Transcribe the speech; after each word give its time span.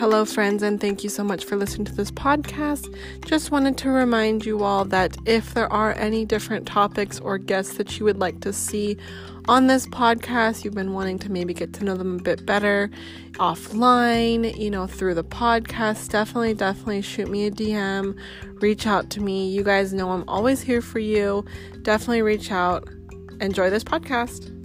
Hello, 0.00 0.24
friends, 0.24 0.62
and 0.62 0.80
thank 0.80 1.04
you 1.04 1.10
so 1.10 1.22
much 1.22 1.44
for 1.44 1.56
listening 1.56 1.84
to 1.84 1.94
this 1.94 2.10
podcast. 2.10 2.88
Just 3.26 3.50
wanted 3.50 3.76
to 3.76 3.90
remind 3.90 4.46
you 4.46 4.64
all 4.64 4.86
that 4.86 5.14
if 5.26 5.52
there 5.52 5.70
are 5.70 5.92
any 5.92 6.24
different 6.24 6.66
topics 6.66 7.20
or 7.20 7.36
guests 7.36 7.76
that 7.76 7.98
you 7.98 8.06
would 8.06 8.18
like 8.18 8.40
to 8.40 8.50
see 8.50 8.96
on 9.46 9.66
this 9.66 9.86
podcast, 9.88 10.64
you've 10.64 10.72
been 10.72 10.94
wanting 10.94 11.18
to 11.18 11.30
maybe 11.30 11.52
get 11.52 11.74
to 11.74 11.84
know 11.84 11.98
them 11.98 12.18
a 12.18 12.22
bit 12.22 12.46
better 12.46 12.90
offline, 13.32 14.56
you 14.56 14.70
know, 14.70 14.86
through 14.86 15.12
the 15.12 15.22
podcast, 15.22 16.08
definitely, 16.08 16.54
definitely 16.54 17.02
shoot 17.02 17.28
me 17.28 17.44
a 17.44 17.50
DM, 17.50 18.18
reach 18.62 18.86
out 18.86 19.10
to 19.10 19.20
me. 19.20 19.50
You 19.50 19.62
guys 19.62 19.92
know 19.92 20.12
I'm 20.12 20.26
always 20.26 20.62
here 20.62 20.80
for 20.80 20.98
you. 20.98 21.44
Definitely 21.82 22.22
reach 22.22 22.50
out. 22.50 22.88
Enjoy 23.42 23.68
this 23.68 23.84
podcast. 23.84 24.59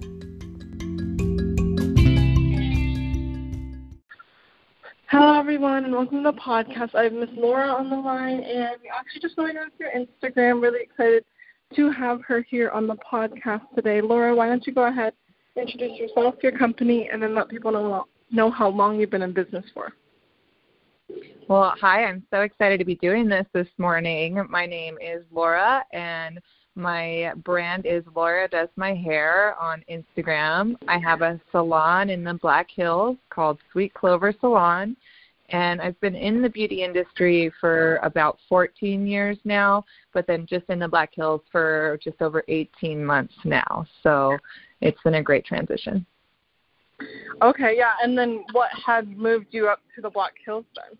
Hello, 5.08 5.38
everyone, 5.38 5.84
and 5.84 5.94
welcome 5.94 6.24
to 6.24 6.32
the 6.32 6.36
podcast. 6.36 6.96
I 6.96 7.04
have 7.04 7.12
Miss 7.12 7.30
Laura 7.36 7.68
on 7.68 7.88
the 7.88 7.94
line, 7.94 8.40
and 8.40 8.76
we 8.82 8.90
actually 8.92 9.20
just 9.20 9.36
going 9.36 9.56
on 9.56 9.70
through 9.76 9.90
Instagram. 9.94 10.60
Really 10.60 10.82
excited 10.82 11.24
to 11.76 11.92
have 11.92 12.22
her 12.26 12.42
here 12.42 12.70
on 12.70 12.88
the 12.88 12.96
podcast 12.96 13.60
today. 13.76 14.00
Laura, 14.00 14.34
why 14.34 14.48
don't 14.48 14.66
you 14.66 14.74
go 14.74 14.88
ahead, 14.88 15.12
introduce 15.56 15.96
yourself, 15.96 16.34
your 16.42 16.58
company, 16.58 17.08
and 17.12 17.22
then 17.22 17.36
let 17.36 17.48
people 17.48 17.70
know 17.70 18.06
know 18.32 18.50
how 18.50 18.68
long 18.68 18.98
you've 18.98 19.12
been 19.12 19.22
in 19.22 19.32
business 19.32 19.64
for. 19.72 19.92
Well, 21.48 21.74
hi, 21.80 22.04
I'm 22.04 22.24
so 22.32 22.40
excited 22.40 22.78
to 22.78 22.84
be 22.84 22.96
doing 22.96 23.28
this 23.28 23.46
this 23.52 23.68
morning. 23.78 24.44
My 24.50 24.66
name 24.66 24.98
is 25.00 25.22
Laura, 25.30 25.84
and 25.92 26.40
my 26.74 27.32
brand 27.44 27.86
is 27.86 28.02
Laura 28.16 28.48
Does 28.48 28.68
My 28.74 28.94
Hair 28.94 29.54
on 29.60 29.84
Instagram. 29.88 30.74
I 30.88 30.98
have 30.98 31.22
a 31.22 31.40
salon 31.52 32.10
in 32.10 32.24
the 32.24 32.34
Black 32.34 32.68
Hills 32.74 33.16
called 33.30 33.58
Sweet 33.70 33.94
Clover 33.94 34.34
Salon. 34.40 34.96
And 35.50 35.80
I've 35.80 36.00
been 36.00 36.16
in 36.16 36.42
the 36.42 36.50
beauty 36.50 36.82
industry 36.82 37.52
for 37.60 38.00
about 38.02 38.40
14 38.48 39.06
years 39.06 39.38
now, 39.44 39.84
but 40.12 40.26
then 40.26 40.46
just 40.46 40.64
in 40.68 40.80
the 40.80 40.88
Black 40.88 41.14
Hills 41.14 41.42
for 41.52 41.96
just 42.02 42.20
over 42.20 42.42
18 42.48 43.04
months 43.04 43.34
now. 43.44 43.86
So 44.02 44.36
it's 44.80 45.00
been 45.04 45.14
a 45.14 45.22
great 45.22 45.46
transition. 45.46 46.04
Okay, 47.42 47.74
yeah. 47.76 47.92
And 48.02 48.16
then 48.16 48.44
what 48.52 48.70
had 48.84 49.16
moved 49.16 49.48
you 49.50 49.68
up 49.68 49.80
to 49.94 50.00
the 50.00 50.10
Black 50.10 50.34
Hills 50.44 50.64
then? 50.74 50.98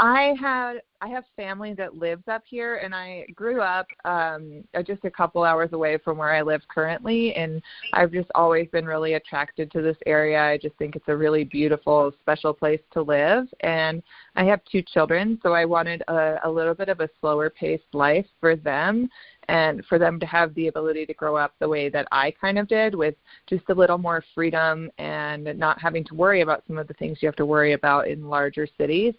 I 0.00 0.34
had 0.40 0.80
I 1.02 1.08
have 1.08 1.24
family 1.36 1.74
that 1.74 1.96
lives 1.96 2.24
up 2.26 2.42
here, 2.46 2.76
and 2.76 2.94
I 2.94 3.26
grew 3.34 3.60
up 3.60 3.86
um, 4.04 4.64
uh, 4.74 4.82
just 4.82 5.04
a 5.04 5.10
couple 5.10 5.44
hours 5.44 5.70
away 5.72 5.98
from 5.98 6.18
where 6.18 6.34
I 6.34 6.42
live 6.42 6.62
currently, 6.68 7.34
and 7.34 7.62
I've 7.94 8.12
just 8.12 8.30
always 8.34 8.68
been 8.68 8.84
really 8.84 9.14
attracted 9.14 9.70
to 9.72 9.82
this 9.82 9.96
area. 10.06 10.40
I 10.42 10.58
just 10.58 10.76
think 10.76 10.96
it's 10.96 11.08
a 11.08 11.16
really 11.16 11.44
beautiful, 11.44 12.12
special 12.20 12.52
place 12.52 12.80
to 12.92 13.02
live, 13.02 13.46
and 13.60 14.02
I 14.36 14.44
have 14.44 14.60
two 14.70 14.82
children, 14.82 15.38
so 15.42 15.52
I 15.52 15.64
wanted 15.64 16.02
a, 16.08 16.36
a 16.44 16.50
little 16.50 16.74
bit 16.74 16.88
of 16.90 17.00
a 17.00 17.08
slower 17.20 17.48
paced 17.48 17.94
life 17.94 18.26
for 18.40 18.56
them, 18.56 19.08
and 19.50 19.84
for 19.86 19.98
them 19.98 20.20
to 20.20 20.26
have 20.26 20.54
the 20.54 20.68
ability 20.68 21.04
to 21.04 21.12
grow 21.12 21.36
up 21.36 21.54
the 21.58 21.68
way 21.68 21.88
that 21.88 22.06
I 22.12 22.32
kind 22.40 22.56
of 22.56 22.68
did, 22.68 22.94
with 22.94 23.16
just 23.48 23.64
a 23.68 23.74
little 23.74 23.98
more 23.98 24.22
freedom 24.32 24.90
and 24.98 25.44
not 25.58 25.80
having 25.80 26.04
to 26.04 26.14
worry 26.14 26.42
about 26.42 26.62
some 26.68 26.78
of 26.78 26.86
the 26.86 26.94
things 26.94 27.18
you 27.20 27.26
have 27.26 27.34
to 27.36 27.44
worry 27.44 27.72
about 27.72 28.06
in 28.06 28.28
larger 28.28 28.68
cities. 28.78 29.12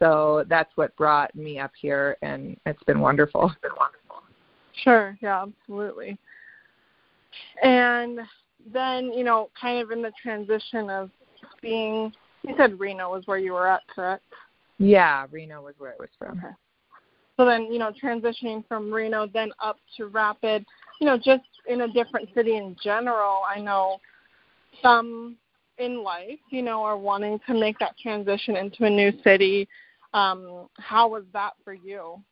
So 0.00 0.44
that's 0.48 0.70
what 0.74 0.96
brought 0.96 1.32
me 1.34 1.60
up 1.60 1.70
here, 1.80 2.16
and 2.22 2.58
it's 2.66 2.82
been 2.84 3.00
wonderful. 3.00 3.46
It's 3.46 3.60
been 3.60 3.70
wonderful. 3.78 4.22
Sure, 4.82 5.16
yeah, 5.22 5.44
absolutely. 5.44 6.18
And 7.62 8.18
then, 8.72 9.12
you 9.12 9.22
know, 9.22 9.50
kind 9.60 9.80
of 9.80 9.92
in 9.92 10.02
the 10.02 10.12
transition 10.20 10.90
of 10.90 11.10
being, 11.62 12.12
you 12.42 12.54
said 12.56 12.80
Reno 12.80 13.12
was 13.12 13.26
where 13.26 13.38
you 13.38 13.52
were 13.52 13.68
at, 13.68 13.82
correct? 13.86 14.24
Yeah, 14.78 15.26
Reno 15.30 15.62
was 15.62 15.74
where 15.78 15.92
I 15.92 15.96
was 16.00 16.08
from. 16.18 16.38
Okay. 16.38 16.54
So 17.38 17.46
then, 17.46 17.72
you 17.72 17.78
know, 17.78 17.92
transitioning 18.02 18.66
from 18.66 18.92
Reno 18.92 19.26
then 19.32 19.52
up 19.62 19.78
to 19.96 20.08
Rapid, 20.08 20.66
you 21.00 21.06
know, 21.06 21.16
just 21.16 21.44
in 21.68 21.82
a 21.82 21.88
different 21.88 22.28
city 22.34 22.56
in 22.56 22.76
general, 22.82 23.40
I 23.48 23.60
know 23.60 23.98
some 24.82 25.36
in 25.78 26.02
life, 26.02 26.40
you 26.50 26.62
know, 26.62 26.82
are 26.82 26.98
wanting 26.98 27.38
to 27.46 27.54
make 27.54 27.78
that 27.78 27.96
transition 27.98 28.56
into 28.56 28.84
a 28.84 28.90
new 28.90 29.12
city 29.22 29.68
um, 30.14 30.68
how 30.78 31.08
was 31.08 31.24
that 31.32 31.52
for 31.64 31.72
you? 31.72 32.22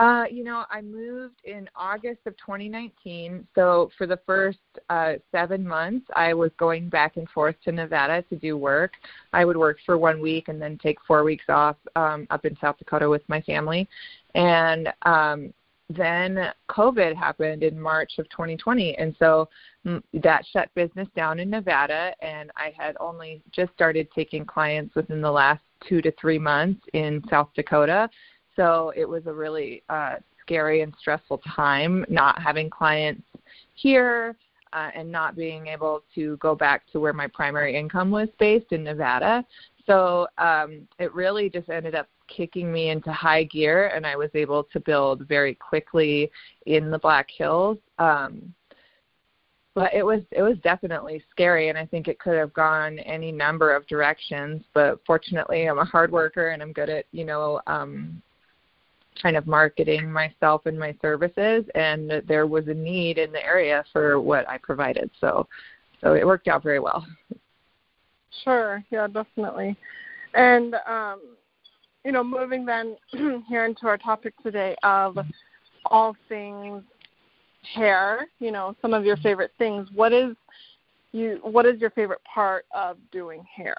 Uh, 0.00 0.24
you 0.30 0.42
know, 0.42 0.64
I 0.70 0.80
moved 0.80 1.42
in 1.44 1.68
August 1.76 2.20
of 2.24 2.34
2019. 2.38 3.46
So 3.54 3.90
for 3.98 4.06
the 4.06 4.18
first 4.24 4.58
uh, 4.88 5.14
seven 5.30 5.66
months, 5.66 6.06
I 6.16 6.32
was 6.32 6.50
going 6.56 6.88
back 6.88 7.18
and 7.18 7.28
forth 7.28 7.54
to 7.64 7.72
Nevada 7.72 8.22
to 8.30 8.36
do 8.36 8.56
work. 8.56 8.94
I 9.34 9.44
would 9.44 9.58
work 9.58 9.76
for 9.84 9.98
one 9.98 10.18
week 10.22 10.48
and 10.48 10.60
then 10.60 10.78
take 10.78 10.96
four 11.06 11.22
weeks 11.22 11.44
off 11.50 11.76
um, 11.96 12.26
up 12.30 12.46
in 12.46 12.56
South 12.62 12.78
Dakota 12.78 13.10
with 13.10 13.20
my 13.28 13.42
family. 13.42 13.86
And 14.34 14.88
um, 15.02 15.52
then 15.90 16.50
COVID 16.70 17.14
happened 17.14 17.62
in 17.62 17.78
March 17.78 18.12
of 18.18 18.26
2020, 18.30 18.96
and 18.96 19.14
so 19.18 19.50
mm, 19.86 20.02
that 20.14 20.46
shut 20.50 20.70
business 20.74 21.08
down 21.14 21.40
in 21.40 21.50
Nevada. 21.50 22.14
And 22.22 22.50
I 22.56 22.72
had 22.74 22.96
only 23.00 23.42
just 23.52 23.72
started 23.74 24.08
taking 24.14 24.46
clients 24.46 24.94
within 24.94 25.20
the 25.20 25.30
last 25.30 25.60
two 25.86 26.00
to 26.00 26.12
three 26.12 26.38
months 26.38 26.80
in 26.94 27.22
South 27.28 27.50
Dakota. 27.54 28.08
So 28.60 28.92
it 28.94 29.08
was 29.08 29.26
a 29.26 29.32
really 29.32 29.82
uh, 29.88 30.16
scary 30.42 30.82
and 30.82 30.92
stressful 31.00 31.40
time 31.56 32.04
not 32.10 32.42
having 32.42 32.68
clients 32.68 33.22
here 33.72 34.36
uh, 34.74 34.90
and 34.94 35.10
not 35.10 35.34
being 35.34 35.66
able 35.66 36.02
to 36.14 36.36
go 36.36 36.54
back 36.54 36.82
to 36.92 37.00
where 37.00 37.14
my 37.14 37.26
primary 37.26 37.74
income 37.74 38.10
was 38.10 38.28
based 38.38 38.70
in 38.72 38.84
Nevada. 38.84 39.46
So 39.86 40.26
um, 40.36 40.86
it 40.98 41.14
really 41.14 41.48
just 41.48 41.70
ended 41.70 41.94
up 41.94 42.06
kicking 42.28 42.70
me 42.70 42.90
into 42.90 43.10
high 43.10 43.44
gear, 43.44 43.86
and 43.94 44.06
I 44.06 44.14
was 44.14 44.28
able 44.34 44.64
to 44.74 44.78
build 44.78 45.26
very 45.26 45.54
quickly 45.54 46.30
in 46.66 46.90
the 46.90 46.98
Black 46.98 47.28
Hills. 47.34 47.78
Um, 47.98 48.52
but 49.74 49.94
it 49.94 50.04
was 50.04 50.20
it 50.32 50.42
was 50.42 50.58
definitely 50.64 51.22
scary 51.30 51.68
and 51.68 51.78
i 51.78 51.86
think 51.86 52.08
it 52.08 52.18
could 52.18 52.36
have 52.36 52.52
gone 52.52 52.98
any 52.98 53.30
number 53.30 53.72
of 53.72 53.86
directions 53.86 54.64
but 54.74 54.98
fortunately 55.06 55.68
i'm 55.68 55.78
a 55.78 55.84
hard 55.84 56.10
worker 56.10 56.48
and 56.48 56.60
i'm 56.60 56.72
good 56.72 56.90
at 56.90 57.04
you 57.12 57.24
know 57.24 57.60
um 57.68 58.20
kind 59.20 59.36
of 59.36 59.46
marketing 59.46 60.10
myself 60.10 60.66
and 60.66 60.78
my 60.78 60.94
services 61.02 61.64
and 61.74 62.22
there 62.26 62.46
was 62.46 62.68
a 62.68 62.74
need 62.74 63.18
in 63.18 63.32
the 63.32 63.44
area 63.44 63.84
for 63.92 64.20
what 64.20 64.48
i 64.48 64.58
provided 64.58 65.10
so 65.20 65.46
so 66.00 66.14
it 66.14 66.26
worked 66.26 66.48
out 66.48 66.62
very 66.62 66.80
well 66.80 67.06
sure 68.44 68.82
yeah 68.90 69.06
definitely 69.06 69.76
and 70.34 70.74
um 70.88 71.20
you 72.04 72.12
know 72.12 72.24
moving 72.24 72.64
then 72.64 72.96
here 73.48 73.64
into 73.64 73.86
our 73.86 73.98
topic 73.98 74.34
today 74.42 74.74
of 74.82 75.18
all 75.86 76.14
things 76.28 76.82
hair, 77.74 78.26
you 78.38 78.50
know, 78.50 78.74
some 78.82 78.94
of 78.94 79.04
your 79.04 79.16
favorite 79.18 79.52
things. 79.58 79.88
What 79.94 80.12
is 80.12 80.36
you 81.12 81.40
what 81.42 81.66
is 81.66 81.80
your 81.80 81.90
favorite 81.90 82.20
part 82.32 82.66
of 82.74 82.96
doing 83.10 83.44
hair? 83.54 83.76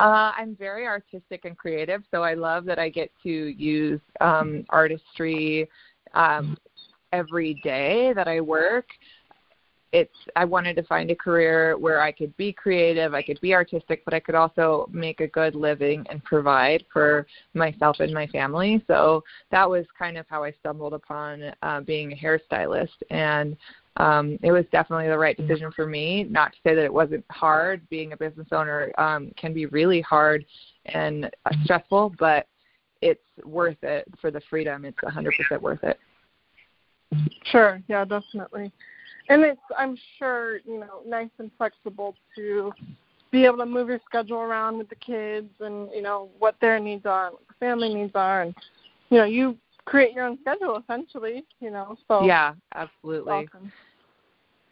Uh, 0.00 0.32
I'm 0.34 0.56
very 0.56 0.86
artistic 0.86 1.44
and 1.44 1.58
creative, 1.58 2.02
so 2.10 2.22
I 2.22 2.32
love 2.32 2.64
that 2.64 2.78
I 2.78 2.88
get 2.88 3.10
to 3.22 3.28
use 3.30 4.00
um, 4.22 4.64
artistry 4.70 5.68
um, 6.14 6.56
every 7.12 7.60
day 7.62 8.14
that 8.14 8.26
I 8.26 8.40
work 8.40 8.86
it's 9.92 10.14
I 10.36 10.44
wanted 10.44 10.76
to 10.76 10.82
find 10.84 11.10
a 11.10 11.16
career 11.16 11.76
where 11.76 12.00
I 12.00 12.12
could 12.12 12.36
be 12.36 12.52
creative, 12.52 13.14
I 13.14 13.22
could 13.22 13.40
be 13.40 13.54
artistic, 13.54 14.04
but 14.04 14.14
I 14.14 14.20
could 14.20 14.34
also 14.34 14.88
make 14.92 15.20
a 15.20 15.26
good 15.26 15.54
living 15.54 16.06
and 16.10 16.22
provide 16.22 16.84
for 16.92 17.26
myself 17.54 17.98
and 18.00 18.12
my 18.14 18.26
family. 18.28 18.82
So 18.86 19.24
that 19.50 19.68
was 19.68 19.84
kind 19.98 20.16
of 20.16 20.26
how 20.28 20.44
I 20.44 20.52
stumbled 20.60 20.94
upon 20.94 21.52
uh, 21.62 21.80
being 21.80 22.12
a 22.12 22.16
hairstylist, 22.16 22.88
and 23.10 23.56
um, 23.96 24.38
it 24.42 24.52
was 24.52 24.64
definitely 24.72 25.08
the 25.08 25.18
right 25.18 25.36
decision 25.36 25.70
for 25.74 25.86
me. 25.86 26.24
Not 26.24 26.52
to 26.52 26.58
say 26.64 26.74
that 26.74 26.84
it 26.84 26.92
wasn't 26.92 27.24
hard. 27.30 27.88
Being 27.90 28.12
a 28.12 28.16
business 28.16 28.48
owner 28.52 28.92
um, 28.98 29.32
can 29.36 29.52
be 29.52 29.66
really 29.66 30.00
hard 30.00 30.44
and 30.86 31.30
stressful, 31.64 32.14
but 32.18 32.46
it's 33.02 33.20
worth 33.44 33.82
it 33.82 34.06
for 34.20 34.30
the 34.30 34.40
freedom. 34.48 34.84
It's 34.84 34.98
100% 34.98 35.60
worth 35.60 35.82
it. 35.82 35.98
Sure. 37.44 37.82
Yeah, 37.88 38.04
definitely 38.04 38.72
and 39.30 39.42
it's 39.44 39.60
I'm 39.78 39.96
sure 40.18 40.58
you 40.66 40.78
know 40.78 41.00
nice 41.06 41.30
and 41.38 41.50
flexible 41.56 42.14
to 42.36 42.72
be 43.30 43.44
able 43.46 43.58
to 43.58 43.66
move 43.66 43.88
your 43.88 44.00
schedule 44.04 44.38
around 44.38 44.76
with 44.76 44.88
the 44.90 44.96
kids 44.96 45.48
and 45.60 45.88
you 45.94 46.02
know 46.02 46.28
what 46.38 46.56
their 46.60 46.78
needs 46.78 47.06
are, 47.06 47.30
what 47.30 47.46
the 47.48 47.54
family 47.58 47.94
needs 47.94 48.12
are, 48.14 48.42
and 48.42 48.54
you 49.08 49.18
know 49.18 49.24
you 49.24 49.56
create 49.86 50.12
your 50.12 50.26
own 50.26 50.36
schedule 50.42 50.82
essentially. 50.82 51.44
You 51.60 51.70
know, 51.70 51.96
so 52.08 52.24
yeah, 52.26 52.54
absolutely. 52.74 53.48
Awesome. 53.54 53.72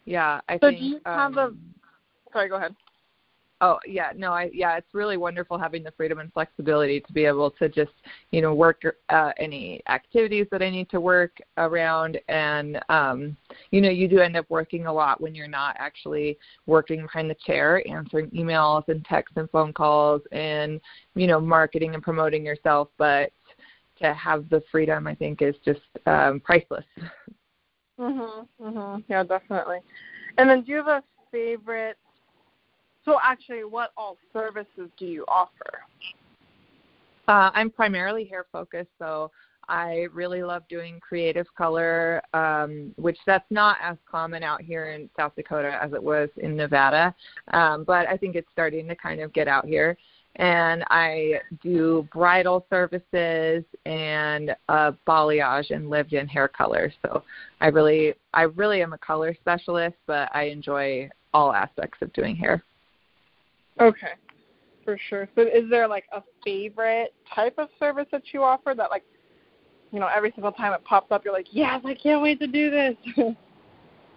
Yeah, 0.05 0.41
I 0.49 0.53
so 0.55 0.67
think. 0.67 0.79
do 0.79 0.85
you 0.85 0.99
have 1.05 1.37
um, 1.37 1.37
a? 1.37 2.31
Sorry, 2.33 2.49
go 2.49 2.55
ahead. 2.55 2.75
Oh 3.61 3.77
yeah, 3.85 4.11
no, 4.15 4.31
I 4.31 4.49
yeah, 4.53 4.77
it's 4.77 4.93
really 4.93 5.17
wonderful 5.17 5.57
having 5.57 5.83
the 5.83 5.91
freedom 5.91 6.19
and 6.19 6.31
flexibility 6.31 7.01
to 7.01 7.11
be 7.11 7.25
able 7.25 7.51
to 7.51 7.67
just 7.67 7.91
you 8.31 8.41
know 8.41 8.53
work 8.53 8.83
uh, 9.09 9.31
any 9.37 9.81
activities 9.89 10.47
that 10.51 10.61
I 10.61 10.69
need 10.69 10.89
to 10.91 11.01
work 11.01 11.37
around, 11.57 12.17
and 12.29 12.79
um, 12.87 13.35
you 13.71 13.81
know 13.81 13.89
you 13.89 14.07
do 14.07 14.19
end 14.19 14.37
up 14.37 14.45
working 14.47 14.85
a 14.85 14.93
lot 14.93 15.19
when 15.19 15.35
you're 15.35 15.49
not 15.49 15.75
actually 15.77 16.37
working 16.67 17.01
behind 17.01 17.29
the 17.29 17.35
chair, 17.45 17.83
answering 17.85 18.29
emails 18.29 18.87
and 18.87 19.03
texts 19.03 19.35
and 19.35 19.49
phone 19.49 19.73
calls, 19.73 20.21
and 20.31 20.79
you 21.15 21.27
know 21.27 21.41
marketing 21.41 21.95
and 21.95 22.03
promoting 22.03 22.45
yourself. 22.45 22.87
But 22.97 23.33
to 24.01 24.13
have 24.13 24.47
the 24.47 24.63
freedom, 24.71 25.05
I 25.05 25.15
think, 25.15 25.41
is 25.41 25.55
just 25.65 25.81
um, 26.05 26.39
priceless. 26.39 26.85
Mhm. 27.99 28.47
Mhm. 28.61 29.03
Yeah, 29.07 29.23
definitely. 29.23 29.79
And 30.37 30.49
then, 30.49 30.61
do 30.61 30.71
you 30.71 30.77
have 30.77 30.87
a 30.87 31.03
favorite 31.31 31.97
so 33.05 33.17
actually, 33.23 33.63
what 33.63 33.91
all 33.97 34.17
services 34.33 34.89
do 34.97 35.05
you 35.05 35.25
offer? 35.27 35.83
Uh, 37.27 37.49
I'm 37.53 37.69
primarily 37.69 38.25
hair 38.25 38.45
focused, 38.51 38.91
so 38.99 39.31
I 39.67 40.07
really 40.13 40.43
love 40.43 40.63
doing 40.67 40.99
creative 40.99 41.47
color, 41.55 42.21
um, 42.33 42.93
which 42.97 43.17
that's 43.25 43.49
not 43.49 43.77
as 43.81 43.97
common 44.09 44.43
out 44.43 44.61
here 44.61 44.91
in 44.91 45.09
South 45.15 45.33
Dakota 45.35 45.79
as 45.81 45.93
it 45.93 46.01
was 46.01 46.29
in 46.37 46.55
Nevada, 46.55 47.13
um, 47.53 47.83
but 47.83 48.07
I 48.07 48.17
think 48.17 48.35
it's 48.35 48.51
starting 48.51 48.87
to 48.87 48.95
kind 48.95 49.21
of 49.21 49.31
get 49.33 49.47
out 49.47 49.65
here. 49.65 49.97
And 50.39 50.85
I 50.89 51.41
do 51.61 52.07
bridal 52.13 52.65
services 52.69 53.65
and 53.85 54.55
uh, 54.69 54.93
balayage 55.05 55.69
and 55.71 55.89
lived-in 55.89 56.27
hair 56.29 56.47
color. 56.47 56.93
So 57.05 57.23
I 57.59 57.67
really, 57.67 58.13
I 58.33 58.43
really 58.43 58.81
am 58.81 58.93
a 58.93 58.97
color 58.97 59.35
specialist, 59.35 59.97
but 60.07 60.33
I 60.33 60.43
enjoy 60.43 61.09
all 61.33 61.51
aspects 61.51 61.97
of 62.01 62.11
doing 62.13 62.37
hair. 62.37 62.63
Okay, 63.81 64.13
for 64.85 64.97
sure. 65.09 65.27
So, 65.35 65.41
is 65.41 65.69
there 65.69 65.87
like 65.89 66.05
a 66.13 66.23
favorite 66.43 67.13
type 67.35 67.55
of 67.57 67.67
service 67.77 68.07
that 68.13 68.23
you 68.33 68.41
offer 68.41 68.73
that, 68.75 68.89
like, 68.89 69.03
you 69.91 69.99
know, 69.99 70.07
every 70.07 70.31
single 70.31 70.53
time 70.53 70.73
it 70.73 70.83
pops 70.85 71.11
up, 71.11 71.25
you're 71.25 71.33
like, 71.33 71.47
yes, 71.51 71.81
I 71.85 71.95
can't 71.95 72.21
wait 72.21 72.39
to 72.39 72.47
do 72.47 72.71
this. 72.71 72.95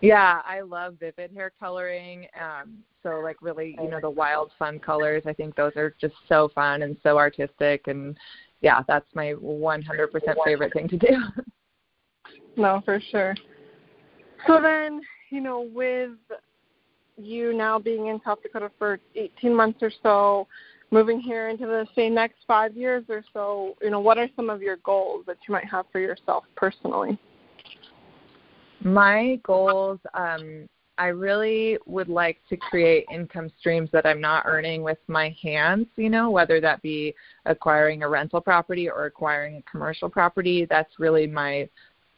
yeah, 0.03 0.43
I 0.45 0.61
love 0.61 0.97
vivid 0.99 1.33
hair 1.33 1.53
coloring. 1.59 2.27
Um, 2.39 2.79
so, 3.05 3.21
like, 3.23 3.37
really, 3.41 3.79
you 3.81 3.89
know, 3.89 4.01
the 4.01 4.11
wild, 4.11 4.51
fun 4.59 4.81
colors. 4.81 5.23
I 5.27 5.33
think 5.33 5.55
those 5.55 5.73
are 5.77 5.95
just 6.01 6.15
so 6.29 6.51
fun 6.55 6.83
and 6.83 6.97
so 7.05 7.17
artistic. 7.17 7.87
And 7.87 8.17
yeah, 8.61 8.83
that's 8.89 9.07
my 9.15 9.35
100% 9.35 9.85
favorite 10.45 10.73
thing 10.73 10.89
to 10.89 10.97
do. 10.97 11.17
no, 12.57 12.83
for 12.85 13.01
sure. 13.11 13.35
So 14.47 14.61
then, 14.61 15.01
you 15.31 15.41
know, 15.41 15.69
with 15.73 16.11
you 17.17 17.53
now 17.53 17.79
being 17.79 18.09
in 18.09 18.21
South 18.25 18.43
Dakota 18.43 18.71
for 18.79 18.99
18 19.15 19.55
months 19.55 19.79
or 19.83 19.93
so, 20.03 20.49
moving 20.91 21.21
here 21.21 21.49
into 21.49 21.67
the 21.67 21.87
say 21.95 22.09
next 22.09 22.39
five 22.47 22.77
years 22.77 23.05
or 23.09 23.23
so, 23.33 23.77
you 23.81 23.91
know, 23.91 24.01
what 24.01 24.19
are 24.19 24.29
some 24.35 24.51
of 24.51 24.61
your 24.63 24.79
goals 24.79 25.25
that 25.27 25.37
you 25.47 25.53
might 25.53 25.65
have 25.65 25.87
for 25.93 26.01
yourself 26.01 26.45
personally? 26.57 27.19
My 28.85 29.41
goals, 29.45 29.99
um, 30.15 30.69
I 30.99 31.07
really 31.07 31.79
would 31.87 32.09
like 32.09 32.39
to 32.49 32.57
create 32.57 33.07
income 33.13 33.51
streams 33.59 33.89
that 33.93 34.07
I'm 34.07 34.21
not 34.21 34.45
earning 34.47 34.83
with 34.83 34.99
my 35.09 35.35
hands, 35.43 35.87
you 35.97 36.11
know, 36.11 36.31
whether 36.31 36.61
that 36.61 36.83
be 36.83 37.15
acquiring 37.47 38.03
a 38.03 38.09
rental 38.09 38.41
property 38.41 38.89
or 38.89 39.07
acquiring 39.07 39.57
a 39.57 39.71
commercial 39.71 40.09
property. 40.09 40.67
That's 40.69 40.99
really 40.99 41.27
my 41.27 41.69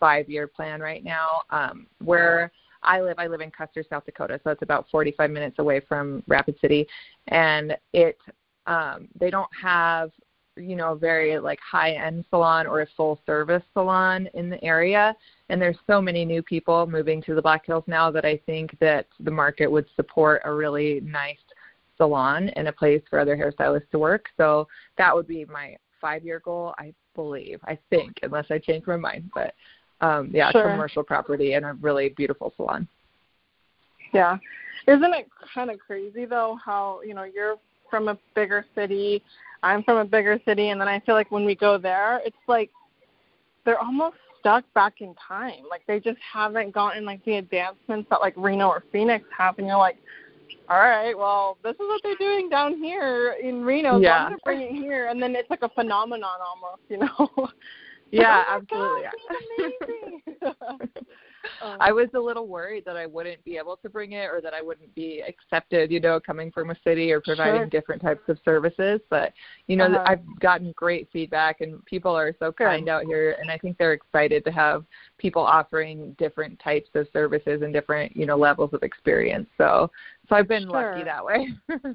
five 0.01 0.29
year 0.29 0.47
plan 0.47 0.81
right 0.81 1.05
now. 1.05 1.29
Um, 1.51 1.87
where 2.03 2.51
I 2.83 3.01
live 3.01 3.19
I 3.19 3.27
live 3.27 3.41
in 3.41 3.51
Custer, 3.51 3.85
South 3.89 4.05
Dakota, 4.05 4.41
so 4.45 4.51
it's 4.51 4.63
about 4.63 4.87
45 4.91 5.31
minutes 5.31 5.59
away 5.59 5.81
from 5.81 6.23
Rapid 6.27 6.57
City, 6.61 6.87
and 7.29 7.77
it 7.93 8.19
um, 8.67 9.09
they 9.19 9.31
don't 9.31 9.51
have 9.61 10.11
you 10.57 10.77
know 10.77 10.93
a 10.93 10.97
very 10.97 11.39
like 11.39 11.59
high 11.61 11.93
end 11.93 12.25
salon 12.31 12.67
or 12.67 12.83
a 12.83 12.87
full 12.97 13.21
service 13.27 13.63
salon 13.73 14.29
in 14.35 14.49
the 14.49 14.63
area 14.63 15.15
and 15.49 15.61
there's 15.61 15.77
so 15.87 16.01
many 16.01 16.25
new 16.25 16.43
people 16.43 16.87
moving 16.87 17.21
to 17.23 17.35
the 17.35 17.43
black 17.43 17.67
hills 17.67 17.85
now 17.87 18.11
that 18.11 18.25
i 18.25 18.37
think 18.47 18.77
that 18.79 19.07
the 19.21 19.31
market 19.31 19.67
would 19.67 19.87
support 19.97 20.41
a 20.45 20.53
really 20.53 21.01
nice 21.01 21.37
salon 21.97 22.49
and 22.51 22.69
a 22.69 22.73
place 22.73 23.03
for 23.11 23.19
other 23.19 23.37
hairstylists 23.37 23.91
to 23.91 23.99
work 23.99 24.27
so 24.37 24.67
that 24.97 25.15
would 25.15 25.27
be 25.27 25.45
my 25.47 25.77
five 26.01 26.25
year 26.25 26.41
goal 26.45 26.73
i 26.79 26.93
believe 27.17 27.59
i 27.65 27.77
think 27.91 28.13
unless 28.23 28.47
i 28.51 28.59
change 28.59 28.87
my 28.87 28.97
mind 28.97 29.29
but 29.35 29.55
um, 30.01 30.31
yeah, 30.33 30.51
sure. 30.51 30.71
commercial 30.71 31.03
property 31.03 31.55
and 31.55 31.65
a 31.65 31.73
really 31.75 32.11
beautiful 32.11 32.53
salon. 32.57 32.87
Yeah. 34.13 34.37
Isn't 34.87 35.15
it 35.15 35.29
kind 35.55 35.71
of 35.71 35.79
crazy 35.79 36.27
though 36.27 36.59
how, 36.63 37.01
you 37.05 37.15
know, 37.15 37.25
you're 37.25 37.57
from 37.91 38.09
a 38.09 38.19
bigger 38.35 38.67
city, 38.75 39.23
I'm 39.65 39.83
from 39.83 39.97
a 39.97 40.05
bigger 40.05 40.39
city 40.45 40.69
and 40.69 40.81
then 40.81 40.89
I 40.89 41.01
feel 41.01 41.15
like 41.15 41.31
when 41.31 41.45
we 41.45 41.55
go 41.55 41.79
there, 41.79 42.21
it's 42.25 42.37
like 42.47 42.71
they're 43.65 43.81
almost 43.81 44.17
stuck 44.39 44.63
back 44.75 45.01
in 45.01 45.15
time. 45.15 45.65
Like 45.71 45.83
they 45.87 45.99
just 45.99 46.19
haven't 46.33 46.73
gotten 46.73 47.07
like 47.07 47.25
the 47.25 47.37
advancements 47.37 48.09
that 48.11 48.21
like 48.21 48.35
Reno 48.37 48.69
or 48.69 48.85
Phoenix 48.93 49.25
have 49.37 49.59
and 49.59 49.67
you're 49.67 49.79
like, 49.79 49.97
all 50.69 50.79
right, 50.79 51.17
well, 51.17 51.57
this 51.63 51.75
is 51.75 51.81
what 51.81 52.01
they're 52.03 52.15
doing 52.17 52.49
down 52.49 52.77
here 52.77 53.37
in 53.43 53.65
Reno. 53.65 53.99
Yeah. 53.99 54.09
So 54.09 54.13
I'm 54.13 54.25
gonna 54.27 54.37
bring 54.45 54.61
it 54.61 54.73
here, 54.73 55.09
and 55.09 55.23
then 55.23 55.35
it's 55.37 55.51
like 55.51 55.63
a 55.63 55.69
phenomenon 55.69 56.39
almost, 56.41 56.83
you 56.89 56.99
know. 56.99 57.51
Yeah, 58.11 58.45
oh 58.73 59.05
absolutely. 59.61 60.23
I 61.81 61.93
was 61.93 62.09
a 62.15 62.19
little 62.19 62.47
worried 62.47 62.85
that 62.87 62.97
I 62.97 63.07
wouldn't 63.07 63.45
be 63.45 63.57
able 63.57 63.77
to 63.77 63.89
bring 63.89 64.13
it 64.13 64.27
or 64.31 64.41
that 64.41 64.55
I 64.55 64.63
wouldn't 64.63 64.95
be 64.95 65.23
accepted, 65.27 65.91
you 65.91 66.01
know, 66.01 66.21
coming 66.21 66.51
from 66.51 66.71
a 66.71 66.77
city 66.85 67.13
or 67.13 67.21
providing 67.21 67.63
sure. 67.63 67.67
different 67.67 68.03
types 68.03 68.23
of 68.29 68.39
services. 68.45 69.01
But, 69.11 69.33
you 69.67 69.77
know, 69.77 69.87
uh-huh. 69.87 70.05
I've 70.07 70.41
gotten 70.41 70.73
great 70.73 71.09
feedback 71.13 71.61
and 71.61 71.85
people 71.85 72.15
are 72.15 72.35
so 72.39 72.53
Good. 72.53 72.65
kind 72.65 72.89
out 72.89 73.05
here 73.05 73.37
and 73.41 73.51
I 73.51 73.59
think 73.59 73.79
they're 73.79 73.93
excited 73.93 74.45
to 74.45 74.53
have 74.53 74.85
people 75.19 75.43
offering 75.43 76.15
different 76.19 76.59
types 76.61 76.91
of 76.95 77.07
services 77.13 77.63
and 77.63 77.73
different, 77.73 78.17
you 78.17 78.27
know, 78.27 78.37
levels 78.37 78.71
of 78.73 78.83
experience. 78.83 79.49
So 79.59 79.91
so 80.29 80.37
I've 80.37 80.49
been 80.49 80.65
sure. 80.65 80.93
lucky 80.93 81.05
that 81.05 81.25
way. 81.25 81.49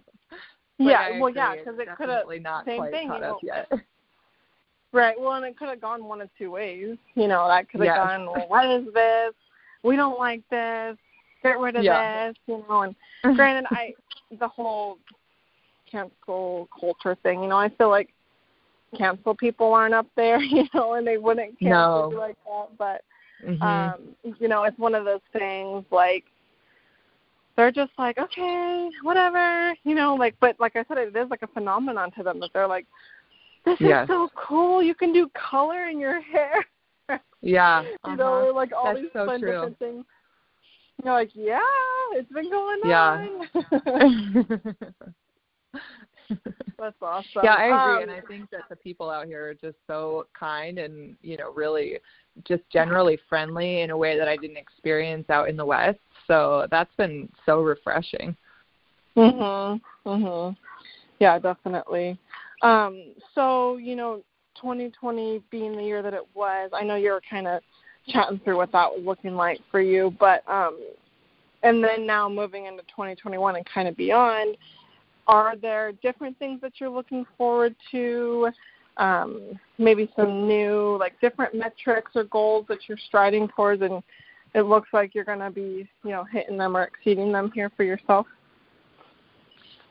yeah, 0.78 1.19
well 1.19 1.30
yeah, 1.30 1.56
because 1.56 1.80
it 1.80 1.88
could 1.98 2.10
have 2.10 2.25
not 2.42 2.66
same 2.66 2.78
quite 2.78 2.92
thing, 2.92 3.07
caught 3.07 3.24
up 3.24 3.38
yet. 3.44 3.72
Right. 4.91 5.15
Well, 5.19 5.33
and 5.33 5.45
it 5.45 5.57
could 5.57 5.69
have 5.69 5.81
gone 5.81 6.06
one 6.06 6.21
of 6.21 6.30
two 6.38 6.51
ways. 6.51 6.97
You 7.15 7.27
know, 7.27 7.47
that 7.47 7.69
could 7.69 7.81
have 7.81 7.86
yes. 7.86 7.97
gone, 7.97 8.25
well, 8.25 8.45
what 8.47 8.65
is 8.65 8.94
this? 8.94 9.33
We 9.83 9.95
don't 9.95 10.18
like 10.18 10.41
this. 10.50 10.97
Get 11.44 11.59
rid 11.59 11.75
of 11.75 11.83
yeah. 11.83 12.27
this. 12.27 12.38
You 12.47 12.63
know, 12.68 12.81
and 12.81 12.95
granted, 13.36 13.68
I 13.71 13.94
the 14.39 14.47
whole 14.47 14.97
cancel 15.89 16.68
culture 16.80 17.15
thing. 17.21 17.44
You 17.44 17.50
know, 17.50 17.57
I 17.57 17.69
feel 17.69 17.89
like 17.89 18.09
cancel 18.97 19.36
people 19.36 19.74
aren't 19.74 19.94
up 19.94 20.07
there. 20.15 20.39
You 20.44 20.65
know, 20.74 20.95
and 20.95 21.06
they 21.06 21.18
wouldn't 21.18 21.59
cancel 21.59 22.12
no. 22.12 22.18
like 22.18 22.38
that. 22.45 22.77
But 22.77 23.03
mm-hmm. 23.47 23.62
um, 23.62 24.15
you 24.39 24.47
know, 24.47 24.63
it's 24.63 24.77
one 24.80 24.95
of 24.95 25.06
those 25.06 25.21
things 25.33 25.86
like 25.91 26.25
they're 27.59 27.71
just 27.71 27.91
like, 27.97 28.18
okay, 28.18 28.89
whatever, 29.03 29.75
you 29.84 29.93
know, 29.93 30.15
like, 30.15 30.34
but 30.39 30.58
like 30.62 30.77
I 30.77 30.86
said, 30.88 30.98
it 30.98 31.13
is 31.13 31.29
like 31.29 31.41
a 31.41 31.48
phenomenon 31.48 32.10
to 32.12 32.24
them 32.24 32.39
that 32.39 32.51
they're 32.53 32.67
like, 32.67 32.86
this 33.70 33.88
yes. 33.88 34.04
is 34.04 34.10
so 34.10 34.30
cool. 34.36 34.82
You 34.82 34.96
can 34.96 35.14
do 35.14 35.30
color 35.52 35.90
in 35.90 36.00
your 36.00 36.22
hair. 36.34 36.66
Yeah. 37.42 37.80
Uh-huh. 37.80 38.12
You 38.12 38.18
know, 38.18 38.52
like 38.54 38.72
all 38.74 38.86
That's 38.86 39.00
these 39.00 39.10
so 39.14 39.26
fun 39.26 39.40
true. 39.40 39.52
different 39.52 39.80
things. 39.80 40.06
You're 41.04 41.14
like, 41.14 41.32
yeah, 41.34 41.60
it's 42.12 42.32
been 42.32 42.50
going 42.50 42.80
yeah. 42.84 43.28
on. 43.30 43.48
That's 46.78 46.96
awesome. 47.02 47.42
Yeah, 47.44 47.56
I 47.56 47.66
agree, 47.66 48.04
um, 48.04 48.04
and 48.04 48.12
I 48.12 48.22
think 48.22 48.50
that 48.52 48.62
the 48.70 48.76
people 48.76 49.10
out 49.10 49.26
here 49.28 49.50
are 49.50 49.54
just 49.54 49.78
so 49.88 50.28
kind 50.38 50.78
and 50.80 51.16
you 51.22 51.38
know 51.38 51.52
really 51.54 52.00
just 52.46 52.64
generally 52.72 53.20
friendly 53.28 53.82
in 53.82 53.90
a 53.90 53.98
way 53.98 54.18
that 54.18 54.28
I 54.28 54.38
didn't 54.38 54.58
experience 54.58 55.30
out 55.30 55.50
in 55.50 55.58
the 55.58 55.66
West. 55.66 56.00
So 56.28 56.68
that's 56.72 56.94
been 56.96 57.30
so 57.46 57.62
refreshing. 57.62 58.36
Mhm. 59.16 59.82
Mhm. 60.06 60.56
Yeah, 61.20 61.40
definitely. 61.40 62.18
Um, 62.62 63.13
so, 63.36 63.78
you 63.78 63.96
know, 63.96 64.24
2020 64.56 65.42
being 65.50 65.75
the 65.75 65.84
year 65.84 66.01
that 66.01 66.13
it 66.13 66.25
was, 66.34 66.70
I 66.74 66.84
know 66.84 66.96
you 66.96 67.12
were 67.12 67.22
kind 67.30 67.48
of 67.48 67.62
chatting 68.08 68.39
through 68.44 68.58
what 68.58 68.72
that 68.72 68.92
was 68.92 69.01
looking 69.06 69.36
like 69.36 69.60
for 69.72 69.82
you, 69.82 70.13
but 70.20 70.48
um, 70.50 70.78
and 71.63 71.84
then 71.84 72.06
now 72.06 72.30
moving 72.30 72.66
into 72.66 72.84
2021 72.84 73.56
and 73.56 73.66
kind 73.66 73.88
of 73.88 73.96
beyond, 73.98 74.58
are 75.28 75.56
there 75.56 75.92
different 76.01 76.38
things 76.39 76.62
that 76.62 76.74
you're 76.80 76.89
looking 76.89 77.25
forward 77.38 77.75
to? 77.92 78.50
Um, 78.98 79.60
maybe 79.78 80.10
some 80.16 80.48
new, 80.48 80.98
like 81.00 81.20
different 81.22 81.54
metrics 81.54 82.12
or 82.16 82.25
goals 82.25 82.66
that 82.68 82.80
you're 82.88 82.98
striding 83.08 83.48
towards, 83.50 83.82
and 83.82 84.04
it 84.56 84.63
looks 84.63 84.89
like 84.92 85.13
you're 85.13 85.24
going 85.24 85.39
to 85.39 85.51
be, 85.51 85.88
you 86.04 86.10
know, 86.10 86.25
hitting 86.25 86.58
them 86.58 86.75
or 86.75 86.84
exceeding 86.84 87.32
them 87.32 87.51
here 87.54 87.72
for 87.78 87.84
yourself. 87.84 88.25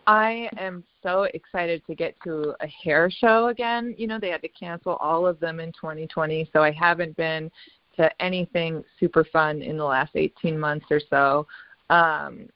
I 0.08 0.48
am 0.56 0.84
so 1.02 1.24
excited 1.34 1.82
to 1.86 1.94
get 1.94 2.16
to 2.24 2.54
a 2.60 2.66
hair 2.66 3.10
show 3.10 3.48
again. 3.48 3.94
You 3.98 4.06
know, 4.06 4.18
they 4.18 4.30
had 4.30 4.40
to 4.40 4.48
cancel 4.48 4.94
all 4.94 5.26
of 5.26 5.38
them 5.38 5.60
in 5.60 5.70
2020, 5.72 6.48
so 6.50 6.62
I 6.62 6.70
haven't 6.70 7.14
been 7.18 7.50
to 7.96 8.10
anything 8.18 8.82
super 8.98 9.22
fun 9.22 9.60
in 9.60 9.76
the 9.76 9.84
last 9.84 10.12
18 10.14 10.58
months 10.58 10.86
or 10.90 10.98
so. 11.10 11.46
Um, 11.90 12.48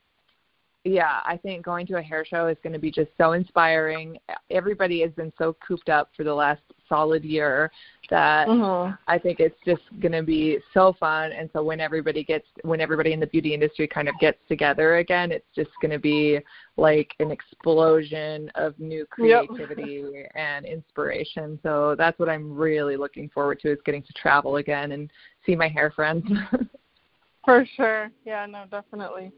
yeah, 0.85 1.21
I 1.27 1.37
think 1.37 1.63
going 1.63 1.87
to 1.89 1.99
a 1.99 2.03
hair 2.03 2.25
show 2.25 2.49
is 2.49 2.57
going 2.63 2.73
to 2.73 2.79
be 2.79 2.91
just 2.91 3.11
so 3.19 3.33
inspiring. 3.33 4.17
Everybody 4.51 5.03
has 5.03 5.13
been 5.13 5.33
so 5.37 5.55
cooped 5.67 5.91
up 5.91 6.09
for 6.17 6.25
the 6.25 6.35
last 6.35 6.63
solid 6.93 7.25
year 7.25 7.71
that 8.11 8.47
mm-hmm. 8.47 8.95
I 9.09 9.19
think 9.19 9.41
it's 9.41 9.57
just 9.65 9.83
going 10.01 10.13
to 10.13 10.23
be 10.23 10.59
so 10.75 10.95
fun. 11.01 11.33
And 11.33 11.49
so 11.55 11.63
when 11.63 11.81
everybody 11.81 12.23
gets, 12.23 12.45
when 12.63 12.81
everybody 12.81 13.15
in 13.15 13.21
the 13.21 13.27
beauty 13.27 13.55
industry 13.55 13.89
kind 13.89 14.09
of 14.09 14.15
gets 14.21 14.37
together 14.49 14.97
again, 14.97 15.33
it's 15.33 15.47
just 15.57 15.71
going 15.81 15.93
to 15.93 15.99
be 15.99 16.39
like 16.77 17.13
an 17.21 17.31
explosion 17.31 18.51
of 18.55 18.79
new 18.79 19.07
creativity 19.11 20.05
yep. 20.13 20.31
and 20.35 20.67
inspiration. 20.67 21.59
So 21.63 21.95
that's 21.97 22.19
what 22.19 22.29
I'm 22.29 22.53
really 22.53 22.97
looking 22.97 23.31
forward 23.31 23.61
to 23.61 23.73
is 23.73 23.79
getting 23.87 24.03
to 24.03 24.13
travel 24.13 24.57
again 24.57 24.93
and 24.93 25.11
see 25.47 25.57
my 25.57 25.69
hair 25.69 25.91
friends. 25.91 26.25
For 27.45 27.67
sure. 27.77 28.11
Yeah, 28.27 28.47
no, 28.47 28.65
definitely. 28.71 29.33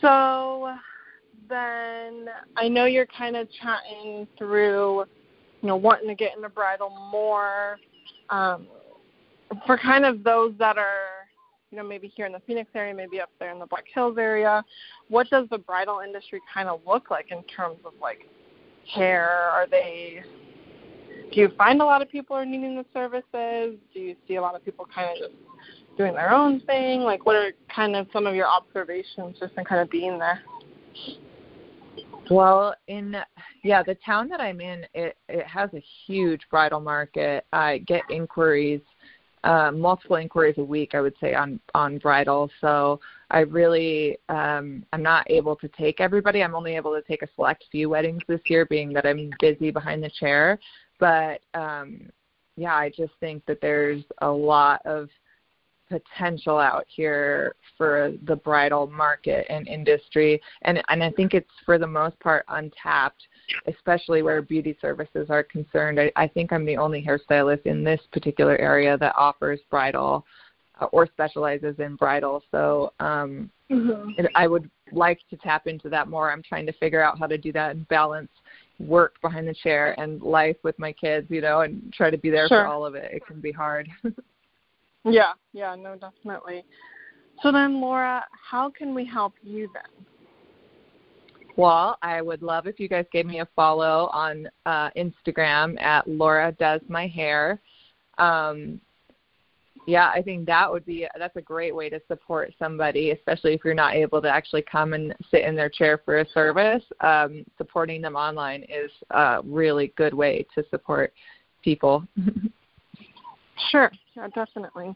So 0.00 0.74
then 1.48 2.26
I 2.56 2.68
know 2.68 2.86
you're 2.86 3.06
kind 3.06 3.36
of 3.36 3.48
chatting 3.60 4.26
through, 4.38 5.04
you 5.64 5.68
know, 5.68 5.76
wanting 5.76 6.08
to 6.08 6.14
get 6.14 6.36
into 6.36 6.50
bridal 6.50 6.90
more. 7.10 7.78
Um, 8.28 8.66
for 9.64 9.78
kind 9.78 10.04
of 10.04 10.22
those 10.22 10.52
that 10.58 10.76
are, 10.76 11.24
you 11.70 11.78
know, 11.78 11.84
maybe 11.84 12.12
here 12.14 12.26
in 12.26 12.32
the 12.32 12.42
Phoenix 12.46 12.68
area, 12.74 12.92
maybe 12.92 13.18
up 13.18 13.30
there 13.40 13.50
in 13.50 13.58
the 13.58 13.64
Black 13.64 13.86
Hills 13.94 14.18
area, 14.18 14.62
what 15.08 15.30
does 15.30 15.48
the 15.48 15.56
bridal 15.56 16.00
industry 16.04 16.38
kind 16.52 16.68
of 16.68 16.82
look 16.86 17.10
like 17.10 17.30
in 17.30 17.42
terms 17.44 17.78
of 17.86 17.94
like 17.98 18.28
hair? 18.94 19.26
Are 19.26 19.66
they 19.66 20.22
do 21.32 21.40
you 21.40 21.50
find 21.56 21.80
a 21.80 21.84
lot 21.84 22.02
of 22.02 22.10
people 22.10 22.36
are 22.36 22.44
needing 22.44 22.76
the 22.76 22.84
services? 22.92 23.78
Do 23.94 24.00
you 24.00 24.16
see 24.28 24.34
a 24.34 24.42
lot 24.42 24.54
of 24.54 24.62
people 24.66 24.86
kind 24.94 25.08
of 25.12 25.30
just 25.30 25.96
doing 25.96 26.12
their 26.12 26.30
own 26.30 26.60
thing? 26.60 27.00
Like, 27.00 27.24
what 27.24 27.36
are 27.36 27.52
kind 27.74 27.96
of 27.96 28.06
some 28.12 28.26
of 28.26 28.34
your 28.34 28.48
observations 28.48 29.38
just 29.40 29.54
in 29.56 29.64
kind 29.64 29.80
of 29.80 29.90
being 29.90 30.18
there? 30.18 30.42
Well, 32.30 32.74
in 32.88 33.16
yeah, 33.62 33.82
the 33.82 33.96
town 33.96 34.28
that 34.28 34.40
I'm 34.40 34.60
in, 34.60 34.86
it 34.94 35.16
it 35.28 35.46
has 35.46 35.70
a 35.74 35.82
huge 36.06 36.42
bridal 36.50 36.80
market. 36.80 37.44
I 37.52 37.78
get 37.78 38.02
inquiries, 38.10 38.80
uh, 39.44 39.70
multiple 39.72 40.16
inquiries 40.16 40.56
a 40.58 40.64
week, 40.64 40.94
I 40.94 41.00
would 41.00 41.14
say 41.20 41.34
on 41.34 41.60
on 41.74 41.98
bridal. 41.98 42.50
So 42.60 43.00
I 43.30 43.40
really 43.40 44.18
um, 44.28 44.84
I'm 44.92 45.02
not 45.02 45.30
able 45.30 45.56
to 45.56 45.68
take 45.68 46.00
everybody. 46.00 46.42
I'm 46.42 46.54
only 46.54 46.76
able 46.76 46.94
to 46.94 47.02
take 47.02 47.22
a 47.22 47.28
select 47.34 47.64
few 47.70 47.90
weddings 47.90 48.22
this 48.26 48.40
year, 48.46 48.64
being 48.64 48.92
that 48.94 49.06
I'm 49.06 49.30
busy 49.40 49.70
behind 49.70 50.02
the 50.02 50.10
chair. 50.18 50.58
But 50.98 51.40
um, 51.52 52.08
yeah, 52.56 52.74
I 52.74 52.88
just 52.88 53.12
think 53.20 53.44
that 53.46 53.60
there's 53.60 54.02
a 54.22 54.30
lot 54.30 54.80
of 54.86 55.08
potential 55.88 56.58
out 56.58 56.84
here 56.88 57.54
for 57.76 58.12
the 58.26 58.36
bridal 58.36 58.86
market 58.86 59.46
and 59.48 59.66
industry. 59.68 60.40
And 60.62 60.82
and 60.88 61.02
I 61.02 61.10
think 61.10 61.34
it's 61.34 61.50
for 61.64 61.78
the 61.78 61.86
most 61.86 62.18
part 62.20 62.44
untapped 62.48 63.22
especially 63.66 64.22
where 64.22 64.42
beauty 64.42 64.76
services 64.80 65.28
are 65.30 65.42
concerned. 65.42 66.00
I, 66.00 66.10
I 66.16 66.26
think 66.26 66.52
I'm 66.52 66.64
the 66.64 66.76
only 66.76 67.04
hairstylist 67.04 67.66
in 67.66 67.84
this 67.84 68.00
particular 68.12 68.56
area 68.58 68.96
that 68.98 69.14
offers 69.16 69.60
bridal 69.70 70.24
uh, 70.80 70.86
or 70.86 71.06
specializes 71.06 71.76
in 71.78 71.96
bridal. 71.96 72.42
So 72.50 72.92
um 73.00 73.50
mm-hmm. 73.70 74.26
I 74.34 74.46
would 74.46 74.70
like 74.92 75.20
to 75.30 75.36
tap 75.36 75.66
into 75.66 75.88
that 75.90 76.08
more. 76.08 76.30
I'm 76.30 76.42
trying 76.42 76.66
to 76.66 76.72
figure 76.74 77.02
out 77.02 77.18
how 77.18 77.26
to 77.26 77.38
do 77.38 77.52
that 77.52 77.72
and 77.72 77.86
balance 77.88 78.30
work 78.80 79.14
behind 79.22 79.46
the 79.46 79.54
chair 79.54 79.98
and 80.00 80.20
life 80.20 80.56
with 80.64 80.76
my 80.80 80.92
kids 80.92 81.28
you 81.30 81.40
know 81.40 81.60
and 81.60 81.92
try 81.92 82.10
to 82.10 82.18
be 82.18 82.28
there 82.28 82.48
sure. 82.48 82.62
for 82.62 82.66
all 82.66 82.84
of 82.84 82.94
it. 82.94 83.10
It 83.12 83.26
can 83.26 83.40
be 83.40 83.52
hard 83.52 83.88
Yeah, 85.04 85.32
yeah, 85.52 85.74
no, 85.74 85.96
definitely. 85.96 86.64
So 87.42 87.52
then, 87.52 87.80
Laura, 87.80 88.24
how 88.30 88.70
can 88.70 88.94
we 88.94 89.04
help 89.04 89.34
you 89.42 89.68
then? 89.74 90.06
Well, 91.56 91.98
I 92.02 92.20
would 92.20 92.42
love 92.42 92.66
if 92.66 92.80
you 92.80 92.88
guys 92.88 93.04
gave 93.12 93.26
me 93.26 93.40
a 93.40 93.48
follow 93.54 94.08
on 94.12 94.48
uh, 94.66 94.90
Instagram 94.96 95.80
at 95.80 96.08
Laura 96.08 96.52
Does 96.58 96.80
My 96.88 97.06
Hair. 97.06 97.60
Um, 98.18 98.80
yeah, 99.86 100.10
I 100.14 100.22
think 100.22 100.46
that 100.46 100.70
would 100.70 100.86
be 100.86 101.06
that's 101.18 101.36
a 101.36 101.42
great 101.42 101.74
way 101.74 101.90
to 101.90 102.00
support 102.08 102.52
somebody, 102.58 103.10
especially 103.10 103.52
if 103.52 103.60
you're 103.64 103.74
not 103.74 103.94
able 103.94 104.22
to 104.22 104.28
actually 104.28 104.62
come 104.62 104.94
and 104.94 105.14
sit 105.30 105.42
in 105.44 105.54
their 105.54 105.68
chair 105.68 106.00
for 106.04 106.18
a 106.18 106.28
service. 106.30 106.82
Um, 107.00 107.44
supporting 107.58 108.00
them 108.00 108.16
online 108.16 108.62
is 108.62 108.90
a 109.10 109.40
really 109.44 109.92
good 109.96 110.14
way 110.14 110.46
to 110.54 110.64
support 110.70 111.12
people. 111.62 112.06
Sure, 113.74 113.90
yeah, 114.14 114.28
definitely. 114.36 114.94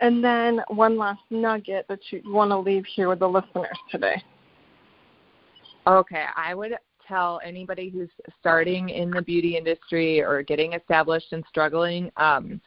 And 0.00 0.22
then 0.22 0.60
one 0.66 0.98
last 0.98 1.20
nugget 1.30 1.86
that 1.88 2.00
you 2.10 2.20
want 2.26 2.50
to 2.50 2.58
leave 2.58 2.84
here 2.84 3.08
with 3.08 3.20
the 3.20 3.28
listeners 3.28 3.78
today. 3.88 4.20
Okay, 5.86 6.24
I 6.36 6.52
would 6.52 6.72
tell 7.06 7.40
anybody 7.44 7.88
who's 7.88 8.08
starting 8.40 8.88
in 8.88 9.12
the 9.12 9.22
beauty 9.22 9.56
industry 9.56 10.20
or 10.20 10.42
getting 10.42 10.72
established 10.72 11.28
and 11.30 11.44
struggling 11.48 12.10
um, 12.16 12.60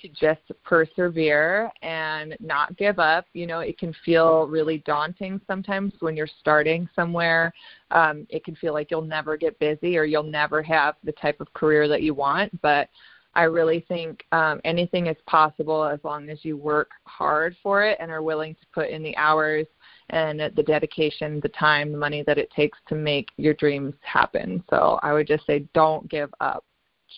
to 0.00 0.08
just 0.08 0.40
persevere 0.64 1.70
and 1.82 2.34
not 2.40 2.74
give 2.78 2.98
up. 2.98 3.26
You 3.34 3.46
know, 3.46 3.60
it 3.60 3.76
can 3.76 3.94
feel 4.06 4.46
really 4.46 4.78
daunting 4.86 5.42
sometimes 5.46 5.92
when 6.00 6.16
you're 6.16 6.26
starting 6.40 6.88
somewhere. 6.96 7.52
Um, 7.90 8.26
it 8.30 8.46
can 8.46 8.56
feel 8.56 8.72
like 8.72 8.90
you'll 8.90 9.02
never 9.02 9.36
get 9.36 9.58
busy 9.58 9.98
or 9.98 10.04
you'll 10.04 10.22
never 10.22 10.62
have 10.62 10.94
the 11.04 11.12
type 11.12 11.38
of 11.42 11.52
career 11.52 11.86
that 11.88 12.00
you 12.00 12.14
want, 12.14 12.58
but 12.62 12.88
I 13.34 13.44
really 13.44 13.84
think 13.88 14.26
um, 14.32 14.60
anything 14.64 15.06
is 15.06 15.16
possible 15.26 15.84
as 15.84 16.00
long 16.04 16.28
as 16.28 16.44
you 16.44 16.56
work 16.56 16.90
hard 17.04 17.56
for 17.62 17.82
it 17.82 17.96
and 18.00 18.10
are 18.10 18.22
willing 18.22 18.54
to 18.54 18.66
put 18.74 18.90
in 18.90 19.02
the 19.02 19.16
hours 19.16 19.66
and 20.10 20.40
the 20.40 20.62
dedication, 20.62 21.40
the 21.42 21.48
time, 21.48 21.92
the 21.92 21.98
money 21.98 22.22
that 22.26 22.36
it 22.38 22.50
takes 22.50 22.78
to 22.88 22.94
make 22.94 23.30
your 23.38 23.54
dreams 23.54 23.94
happen. 24.02 24.62
So 24.68 24.98
I 25.02 25.12
would 25.12 25.26
just 25.26 25.46
say 25.46 25.66
don't 25.72 26.08
give 26.10 26.32
up. 26.40 26.64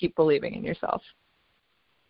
Keep 0.00 0.16
believing 0.16 0.54
in 0.54 0.64
yourself. 0.64 1.02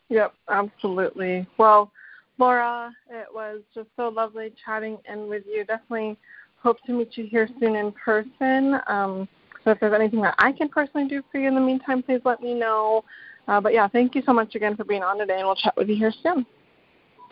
Yep, 0.08 0.34
absolutely. 0.48 1.46
Well, 1.58 1.90
Laura, 2.38 2.92
it 3.10 3.26
was 3.32 3.60
just 3.74 3.88
so 3.96 4.08
lovely 4.08 4.52
chatting 4.64 4.98
in 5.10 5.28
with 5.28 5.44
you. 5.46 5.64
Definitely 5.64 6.16
hope 6.56 6.82
to 6.86 6.92
meet 6.92 7.16
you 7.16 7.26
here 7.26 7.48
soon 7.60 7.76
in 7.76 7.92
person. 7.92 8.80
Um, 8.86 9.28
so 9.62 9.70
if 9.70 9.80
there's 9.80 9.94
anything 9.94 10.20
that 10.22 10.34
I 10.38 10.52
can 10.52 10.68
personally 10.68 11.08
do 11.08 11.22
for 11.30 11.38
you 11.38 11.48
in 11.48 11.54
the 11.54 11.60
meantime, 11.60 12.02
please 12.02 12.20
let 12.24 12.42
me 12.42 12.54
know. 12.54 13.04
Uh, 13.46 13.60
but 13.60 13.74
yeah, 13.74 13.88
thank 13.88 14.14
you 14.14 14.22
so 14.24 14.32
much 14.32 14.54
again 14.54 14.76
for 14.76 14.84
being 14.84 15.02
on 15.02 15.18
today, 15.18 15.38
and 15.38 15.46
we'll 15.46 15.56
chat 15.56 15.76
with 15.76 15.88
you 15.88 15.96
here 15.96 16.12
soon. 16.22 16.46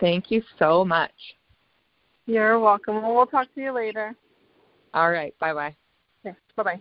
Thank 0.01 0.31
you 0.31 0.43
so 0.59 0.85
much. 0.85 1.13
You're 2.27 2.59
welcome. 2.59 3.03
Well, 3.03 3.15
we'll 3.15 3.27
talk 3.27 3.53
to 3.55 3.61
you 3.61 3.73
later. 3.73 4.15
All 4.95 5.11
right. 5.11 5.35
Bye 5.39 5.55
bye. 5.55 5.77
Okay. 6.25 6.37
Bye 6.57 6.63
bye. 6.63 6.81